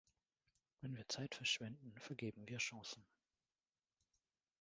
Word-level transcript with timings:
Wenn 0.81 0.97
wir 0.97 1.07
Zeit 1.09 1.35
verschwenden, 1.35 1.93
vergeben 1.99 2.47
wir 2.47 2.57
Chancen. 2.57 3.05